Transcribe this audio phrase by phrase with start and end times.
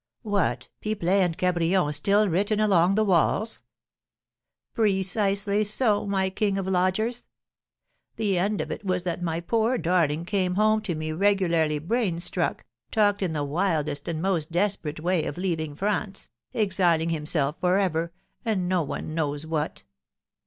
[0.23, 3.61] "What, Pipelet and Cabrion still written along the walls?"
[4.73, 7.27] "Precisely so, my king of lodgers.
[8.15, 12.17] The end of it was that my poor darling came home to me regularly brain
[12.19, 17.77] struck, talked in the wildest and most desperate way of leaving France, exiling himself for
[17.77, 18.11] ever,
[18.43, 19.83] and no one knows what.